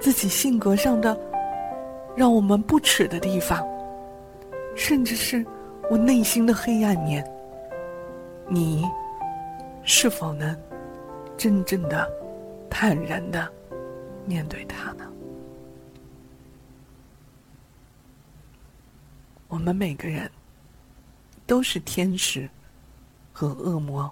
[0.00, 1.16] 自己性格上的
[2.16, 3.64] 让我们不耻的地方，
[4.74, 5.46] 甚至是
[5.88, 7.24] 我内心的黑暗面，
[8.48, 8.84] 你
[9.84, 10.56] 是否能
[11.36, 12.08] 真正的
[12.68, 13.48] 坦然的
[14.24, 15.04] 面对它呢？
[19.50, 20.30] 我们每个人
[21.46, 22.48] 都是天使
[23.30, 24.10] 和恶魔。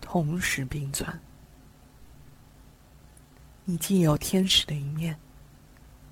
[0.00, 1.06] 同时并存，
[3.64, 5.14] 你既有天使的一面，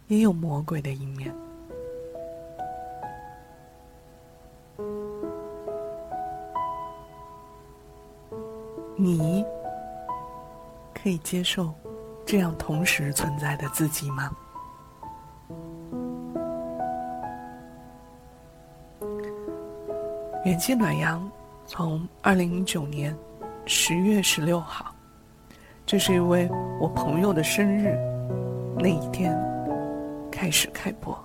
[0.08, 1.34] 也有魔鬼的一面。
[8.96, 9.42] 你
[10.92, 11.72] 可以接受
[12.26, 14.36] 这样同时存在的自己吗？
[20.46, 21.28] 元气暖阳，
[21.66, 23.12] 从二零一九年
[23.64, 24.94] 十月十六号，
[25.84, 26.48] 这是一位
[26.80, 27.98] 我朋友的生日
[28.78, 29.36] 那一天
[30.30, 31.18] 开始开播。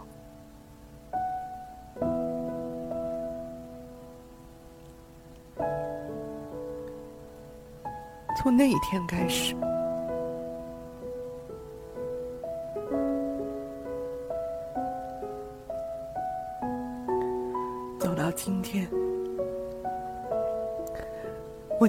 [8.41, 9.55] 从那一天开始。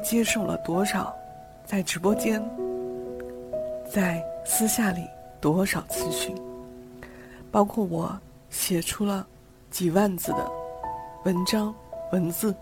[0.02, 1.14] 接受了多少
[1.64, 2.42] 在直播间、
[3.90, 5.08] 在私下里
[5.40, 6.36] 多少咨询，
[7.50, 8.18] 包括我
[8.50, 9.26] 写出了
[9.70, 10.50] 几万字的
[11.24, 11.74] 文章
[12.12, 12.54] 文字，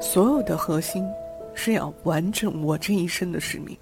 [0.00, 1.04] 所有的核心。
[1.52, 3.76] 是要完成我这一生的使命。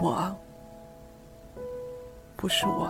[0.00, 0.34] 我
[2.36, 2.88] 不是我，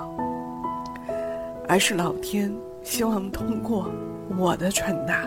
[1.69, 2.51] 而是老天
[2.85, 3.91] 希望通过
[4.37, 5.27] 我的传达，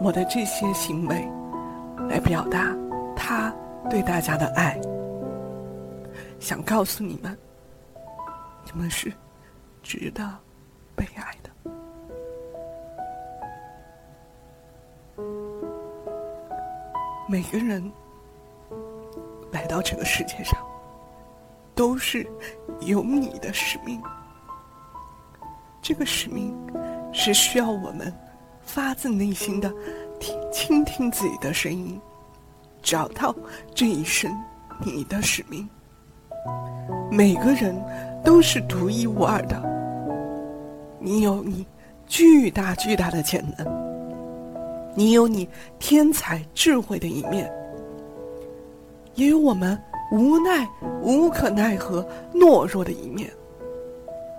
[0.00, 1.28] 我的这些行为，
[2.08, 2.74] 来表达
[3.16, 3.52] 他
[3.90, 4.80] 对大家的爱。
[6.38, 7.36] 想告诉你们，
[8.64, 9.12] 你们是
[9.82, 10.22] 值得
[10.94, 11.50] 被爱的。
[17.28, 17.92] 每个人
[19.50, 20.56] 来到这个世界上，
[21.74, 22.24] 都是
[22.80, 24.00] 有你的使命。
[25.88, 26.54] 这个使命
[27.14, 28.12] 是需要我们
[28.60, 29.72] 发自内心的
[30.20, 31.98] 听倾听自己的声音，
[32.82, 33.34] 找到
[33.74, 34.30] 这一生
[34.84, 35.66] 你的使命。
[37.10, 37.74] 每个人
[38.22, 39.58] 都是独一无二的，
[41.00, 41.66] 你有你
[42.06, 43.66] 巨大巨大的潜能。
[44.94, 45.48] 你有你
[45.78, 47.50] 天才智慧的一面，
[49.14, 49.80] 也有我们
[50.12, 50.68] 无奈、
[51.00, 53.30] 无可奈何、懦弱的一面。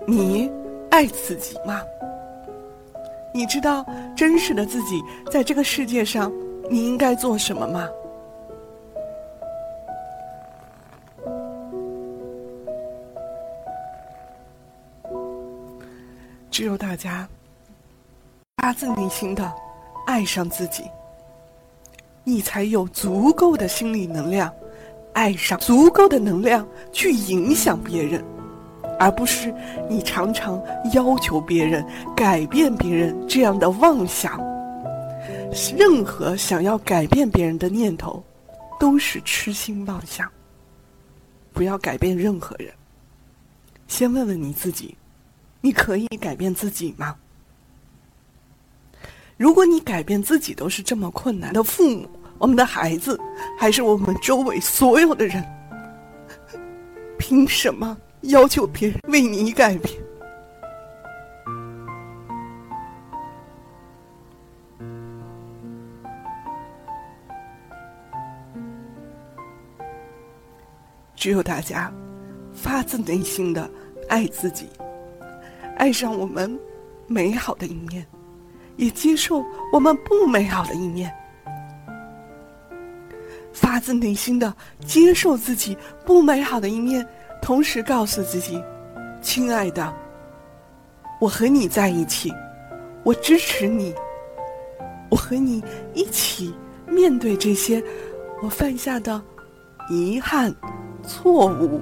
[0.07, 0.49] 你
[0.91, 1.81] 爱自己吗？
[3.33, 6.31] 你知道真实的自己在这个世界上
[6.69, 7.87] 你应该做什么吗？
[16.49, 17.27] 只有大家
[18.57, 19.51] 发自内心的。
[20.07, 20.85] 爱上自己，
[22.23, 24.51] 你才有足够的心理能量，
[25.13, 28.25] 爱上足够的能量去影响别人，
[28.99, 29.53] 而不是
[29.89, 30.61] 你常常
[30.93, 31.83] 要求别人
[32.15, 34.39] 改变别人这样的妄想。
[35.75, 38.23] 任何想要改变别人的念头，
[38.79, 40.29] 都是痴心妄想。
[41.51, 42.71] 不要改变任何人，
[43.87, 44.95] 先问问你自己，
[45.61, 47.15] 你可以改变自己吗？
[49.37, 52.07] 如果你改变自己都是这么困难的父母，
[52.37, 53.19] 我们的孩子，
[53.57, 55.43] 还是我们周围所有的人，
[57.17, 59.93] 凭什么要求别人为你改变？
[71.15, 71.91] 只有大家
[72.53, 73.69] 发自内心的
[74.07, 74.69] 爱自己，
[75.77, 76.57] 爱上我们
[77.07, 78.05] 美好的一面。
[78.77, 81.13] 也接受我们不美好的一面，
[83.51, 84.55] 发自内心的
[84.85, 87.05] 接受自己不美好的一面，
[87.41, 88.63] 同时告诉自己
[89.21, 89.93] ：“亲爱的，
[91.19, 92.33] 我和你在一起，
[93.03, 93.93] 我支持你，
[95.09, 96.53] 我和你一起
[96.87, 97.83] 面对这些
[98.41, 99.21] 我犯下的
[99.89, 100.53] 遗憾、
[101.03, 101.81] 错误，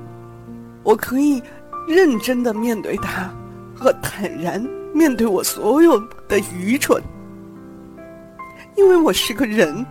[0.84, 1.42] 我可以
[1.88, 3.30] 认真的面对它，
[3.76, 7.00] 和坦然。”面对我所有的愚蠢，
[8.76, 9.86] 因为我是个人，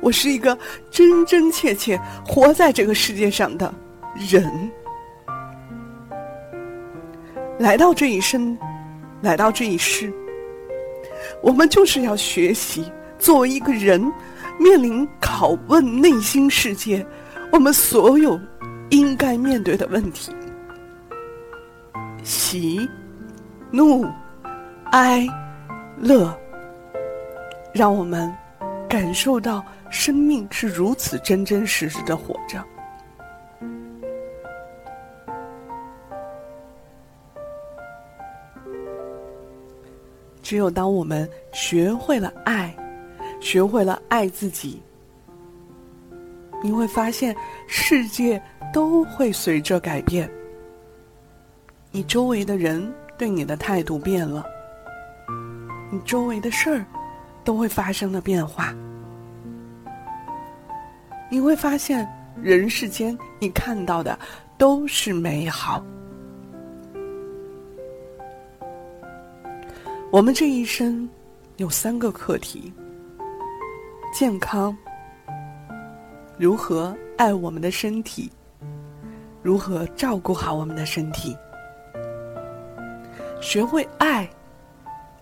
[0.00, 0.58] 我是一个
[0.90, 3.72] 真真切切活在这个世界上的
[4.16, 4.70] 人。
[7.58, 8.58] 来到这一生，
[9.22, 10.12] 来到这一世，
[11.42, 14.00] 我们就是要学习作为一个人，
[14.58, 17.06] 面临拷问内心世界，
[17.52, 18.38] 我们所有
[18.90, 20.34] 应该面对的问题。
[22.22, 22.88] 喜。
[23.70, 24.06] 怒、
[24.92, 25.26] 哀、
[25.98, 26.32] 乐，
[27.72, 28.32] 让我们
[28.88, 32.64] 感受到生命是如此真真实实的活着。
[40.44, 42.72] 只有当我们学会了爱，
[43.40, 44.80] 学会了爱自己，
[46.62, 47.34] 你会发现
[47.66, 48.40] 世界
[48.72, 50.30] 都会随着改变，
[51.90, 52.94] 你周围的人。
[53.16, 54.44] 对你的态度变了，
[55.88, 56.84] 你周围的事儿
[57.44, 58.74] 都会发生了变化。
[61.30, 62.04] 你会发现，
[62.42, 64.18] 人世间你看到的
[64.58, 65.80] 都是美好。
[70.14, 71.08] 我们这一生
[71.56, 72.72] 有三个课题：
[74.12, 74.72] 健康，
[76.38, 78.30] 如何爱我们的身体，
[79.42, 81.36] 如何照顾好我们的身体。
[83.40, 84.30] 学会爱，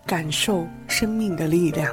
[0.04, 1.90] 感受生命的力量，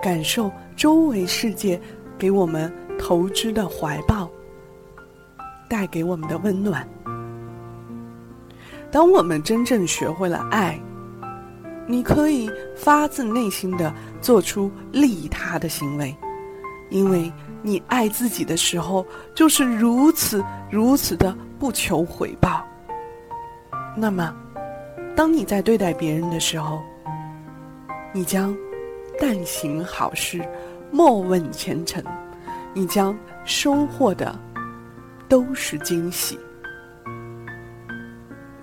[0.00, 1.78] 感受周围世界
[2.16, 4.30] 给我们投之的怀抱，
[5.68, 6.88] 带给我们的温暖。
[8.90, 10.80] 当我们真正学会了爱，
[11.86, 16.16] 你可以发自内心的做出利他的行为，
[16.90, 22.64] 因为你爱自己的时候就是如此如此的不求回报。
[23.96, 24.34] 那么，
[25.14, 26.82] 当你在对待别人的时候，
[28.12, 28.56] 你将
[29.20, 30.40] 但行好事，
[30.90, 32.02] 莫问前程，
[32.72, 34.38] 你将收获的
[35.28, 36.38] 都是惊喜。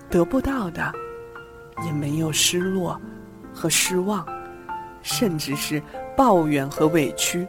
[0.08, 0.92] 得不到的，
[1.86, 3.00] 也没有失落
[3.60, 4.26] 和失望，
[5.02, 5.82] 甚至是
[6.16, 7.46] 抱怨和委屈。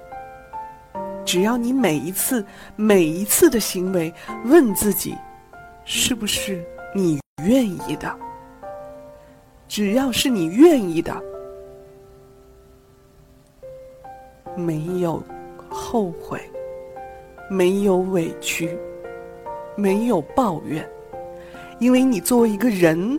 [1.23, 2.45] 只要你每一次、
[2.75, 5.15] 每一次的行为问自己，
[5.85, 6.61] 是不是
[6.93, 8.13] 你愿意的？
[9.69, 11.15] 只要是你愿意的，
[14.57, 15.23] 没有
[15.69, 16.41] 后悔，
[17.49, 18.77] 没有委屈，
[19.77, 20.85] 没有抱怨。
[21.79, 23.17] 因为你作为一个人，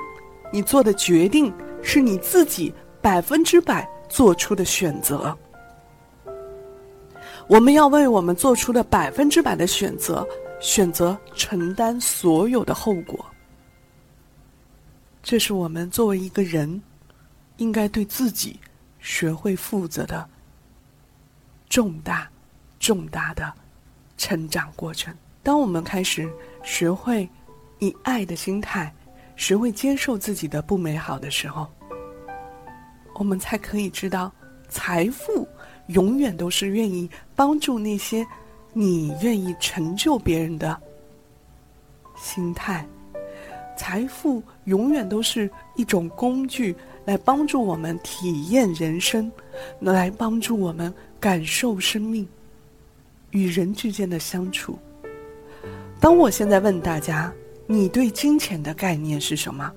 [0.53, 1.51] 你做的决定
[1.83, 5.37] 是你自己百分之百做出的选择。
[7.49, 10.27] 我们要为我们做出的百分之百的选择，
[10.61, 13.23] 选择承担所有的后果。
[15.23, 16.81] 这是我们作为一个人，
[17.57, 18.59] 应该对自己
[19.01, 20.27] 学会负责的
[21.69, 22.31] 重大、
[22.79, 23.53] 重大的
[24.17, 25.13] 成长过程。
[25.43, 26.27] 当我们开始
[26.63, 27.29] 学会。
[27.79, 28.95] 以爱的心态，
[29.35, 31.69] 学会接受自己的不美好的时候，
[33.23, 34.33] 我们才可以知道，
[34.69, 35.47] 财富
[35.87, 38.27] 永远都是愿意帮助那些
[38.73, 40.77] 你愿意成就别人的
[42.17, 42.85] 心态。
[43.77, 49.31] 财富永远都是一种工具，来帮助我们体验人生，
[49.79, 52.27] 来帮助我们感受生命
[53.31, 54.77] 与人之间的相处。
[56.01, 57.33] 当我现在问大家。
[57.65, 59.73] 你对金钱的概念是什么？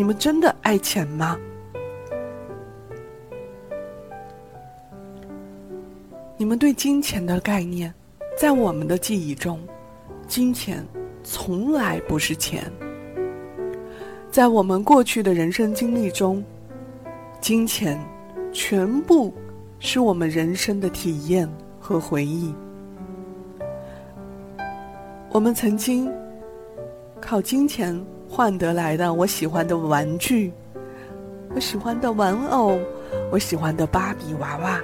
[0.00, 1.38] 你们真的爱钱吗？
[6.38, 7.92] 你们对金钱的概念，
[8.34, 9.60] 在我们的记忆中，
[10.26, 10.82] 金钱
[11.22, 12.64] 从来不是钱。
[14.30, 16.42] 在我们过去的人生经历中，
[17.38, 18.00] 金钱
[18.54, 19.34] 全部
[19.80, 21.46] 是我们人生的体验
[21.78, 22.54] 和回忆。
[25.30, 26.10] 我们曾经
[27.20, 30.52] 靠金钱换得来的我喜欢的玩具，
[31.52, 32.78] 我喜欢的玩偶，
[33.32, 34.80] 我喜欢的芭比娃娃。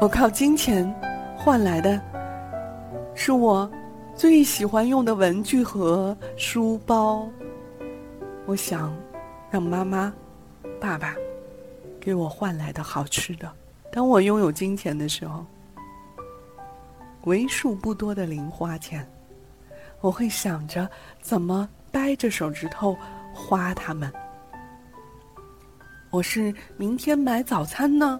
[0.00, 0.92] 我靠金钱
[1.36, 2.00] 换来的
[3.14, 3.70] 是我
[4.16, 7.28] 最喜欢用的文具盒、书包。
[8.44, 8.92] 我想
[9.48, 10.12] 让妈妈、
[10.80, 11.14] 爸爸
[12.00, 13.48] 给我换来的好吃的。
[13.92, 15.46] 当我拥有金钱的时候。
[17.24, 19.06] 为数不多的零花钱，
[20.00, 20.88] 我会想着
[21.28, 22.96] 怎么掰着手指头
[23.34, 24.10] 花它们。
[26.08, 28.18] 我是明天买早餐呢，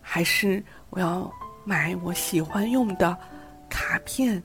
[0.00, 1.32] 还是我要
[1.64, 3.16] 买我喜欢用的
[3.68, 4.42] 卡片，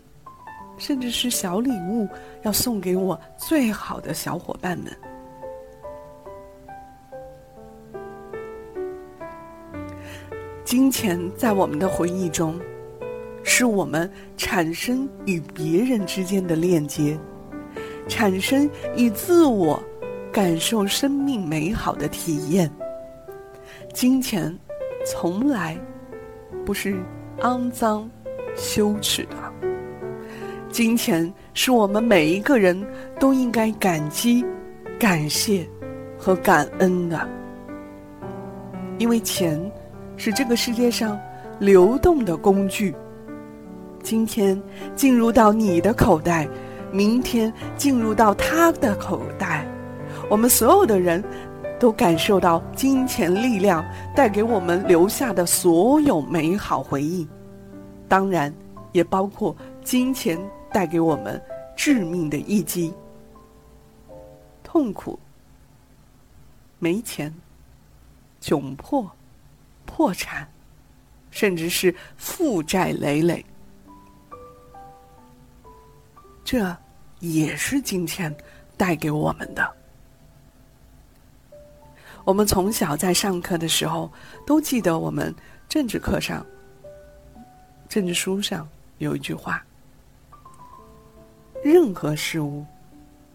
[0.78, 2.08] 甚至是小礼物，
[2.44, 4.96] 要送给我最好的小伙伴们？
[10.64, 12.62] 金钱在我们的回忆中。
[13.48, 17.18] 是我们产生与别人之间的链接，
[18.08, 19.82] 产生与自我
[20.32, 22.70] 感受生命美好的体验。
[23.94, 24.54] 金钱
[25.06, 25.78] 从来
[26.66, 26.96] 不是
[27.40, 28.10] 肮脏、
[28.56, 29.36] 羞耻的。
[30.70, 32.86] 金钱是我们每一个人
[33.18, 34.46] 都应该感激、
[35.00, 35.66] 感谢
[36.18, 37.26] 和感恩的，
[38.98, 39.60] 因为钱
[40.18, 41.18] 是这个世界上
[41.60, 42.94] 流动的工具。
[44.04, 44.62] 今天
[44.96, 46.46] 进入到你的口袋，
[46.96, 49.68] 明天进入到他的口袋，
[50.30, 51.22] 我们所有的人
[51.78, 53.86] 都感受到金钱力量
[54.16, 57.28] 带给我们留下的所有美好回忆，
[58.08, 58.54] 当然
[58.94, 60.40] 也包括金钱
[60.72, 61.42] 带给我们
[61.76, 62.94] 致命的一击：
[64.64, 65.20] 痛苦、
[66.80, 67.34] 没钱、
[68.42, 69.12] 窘迫、
[69.86, 70.48] 破产，
[71.30, 73.46] 甚至是负债累累。
[76.46, 76.78] 这
[77.20, 78.36] 也是金钱
[78.78, 79.74] 带给我们的。
[82.24, 84.12] 我们从小在上课的时候
[84.46, 85.34] 都记得，我们
[85.70, 86.46] 政治课上、
[87.88, 89.64] 政治书上有一句话：
[91.64, 92.66] 任何事物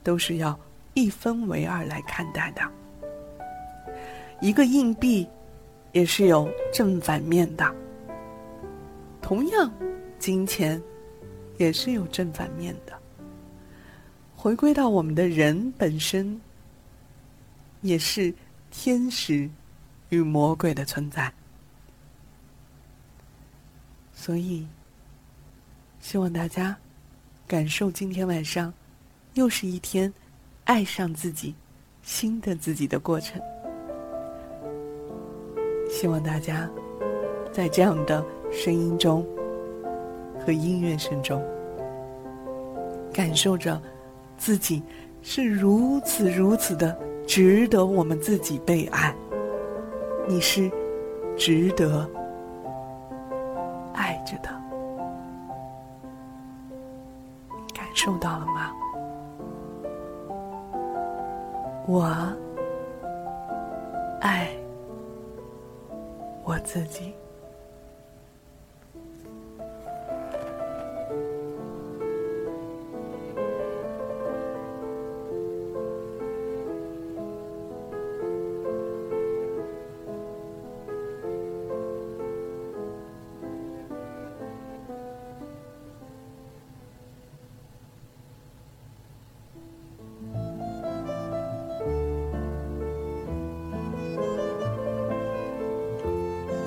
[0.03, 0.59] 都是要
[0.95, 2.63] 一分为二来看待的。
[4.41, 5.29] 一个硬币
[5.93, 7.75] 也是有正反面的。
[9.23, 9.71] 同样，
[10.19, 10.83] 金钱
[11.59, 13.00] 也是有正反面的。
[14.43, 16.41] 回归到我们的人本身，
[17.83, 18.33] 也是
[18.71, 19.47] 天使
[20.09, 21.31] 与魔鬼的存在。
[24.15, 24.67] 所以，
[26.01, 26.75] 希望大家
[27.47, 28.73] 感受今天晚上
[29.35, 30.11] 又是一天
[30.65, 31.55] 爱上自己、
[32.03, 33.39] 新的自己的过程。
[35.91, 36.67] 希望大家
[37.53, 39.23] 在这样的声音中
[40.43, 41.45] 和音乐声中，
[43.13, 43.79] 感受着
[44.41, 44.83] 自己
[45.21, 49.15] 是如此如此的值得我们自己被爱。
[50.27, 50.71] 你是
[51.37, 52.09] 值得。
[53.93, 54.49] 爱着的，
[57.75, 58.73] 感受到了吗？
[61.87, 62.11] 我
[64.23, 64.49] 爱
[66.45, 67.13] 我自己。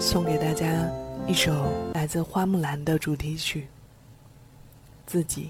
[0.03, 0.67] 送给大家
[1.29, 1.53] 一首
[1.93, 3.61] 来自花木兰的主题曲
[5.07, 5.49] 《自己》，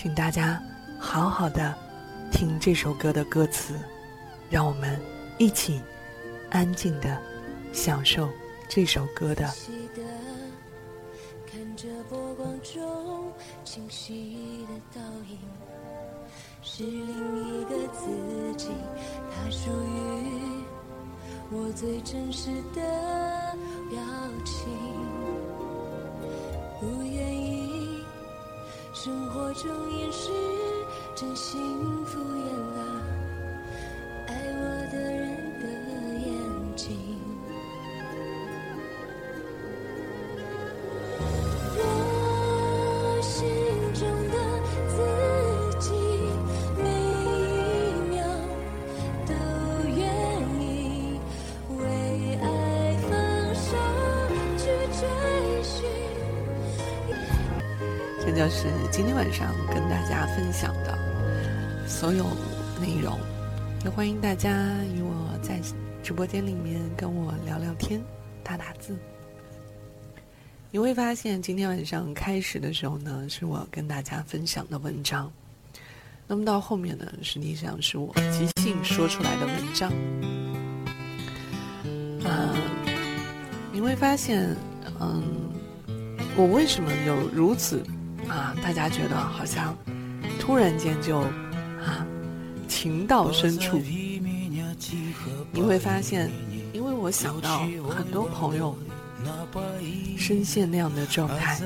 [0.00, 0.62] 请大家
[0.96, 1.74] 好好的
[2.30, 3.74] 听这首歌的歌词，
[4.48, 4.96] 让我们
[5.38, 5.82] 一起
[6.52, 7.20] 安静的
[7.72, 8.28] 享受
[8.68, 9.44] 这首歌的。
[16.62, 18.68] 是另一个自己，
[19.30, 20.64] 它属于
[21.50, 23.23] 我最真实的。
[29.04, 30.32] 生活中掩饰
[31.14, 32.83] 真心敷衍了
[58.54, 60.96] 是今天晚上跟大家分享的
[61.88, 62.24] 所有
[62.80, 63.18] 内容，
[63.82, 64.48] 也欢迎大家
[64.94, 65.60] 与我在
[66.04, 68.00] 直播间里面跟我聊聊天、
[68.44, 68.96] 打打字。
[70.70, 75.30] 你会发现，今天晚上开始的时候呢，是我跟大家分享的文章，
[76.28, 79.92] 那么到后面呢，实际上是我即兴说出来的文章。
[81.84, 82.54] 嗯，
[83.72, 84.56] 你会发现，
[85.00, 85.24] 嗯，
[86.36, 87.82] 我为什么有如此？
[88.28, 89.76] 啊，大家觉得好像
[90.38, 92.06] 突然间就啊
[92.68, 93.80] 情到深处，
[95.52, 96.30] 你会发现，
[96.72, 98.76] 因为我想到很多朋友
[100.18, 101.58] 深陷那样的状态，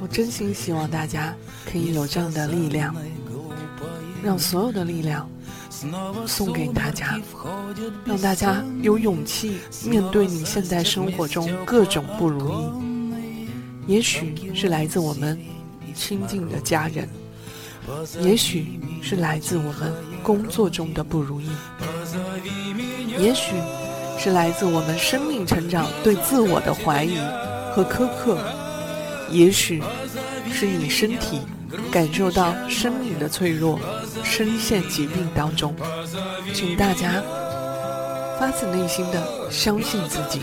[0.00, 1.34] 我真心希望大家
[1.70, 2.94] 可以有这样的力量，
[4.22, 5.28] 让所有的力量
[6.26, 7.18] 送给大家，
[8.04, 12.91] 让大家有勇气面对你现在生活中各种不如意。
[13.86, 15.38] 也许是来自我们
[15.94, 17.08] 亲近的家人，
[18.20, 21.48] 也许是来自我们工作中的不如意，
[23.18, 23.52] 也许
[24.18, 27.16] 是来自我们生命成长对自我的怀疑
[27.72, 28.38] 和苛刻，
[29.30, 29.82] 也许
[30.52, 31.40] 是你身体
[31.90, 33.80] 感受到生命的脆弱，
[34.22, 35.74] 深陷疾病当中，
[36.54, 37.22] 请大家
[38.42, 40.40] 发自内心的相信自己。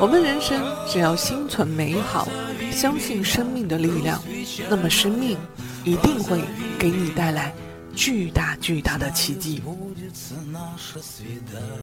[0.00, 2.28] 我们人生只要心存美好，
[2.70, 4.22] 相信生命的力量，
[4.70, 5.36] 那么生命
[5.82, 6.40] 一定会
[6.78, 7.52] 给你带来
[7.96, 9.60] 巨大巨大的奇迹。